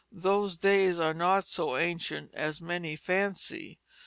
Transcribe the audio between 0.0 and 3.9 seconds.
Those days are not so ancient as many fancy.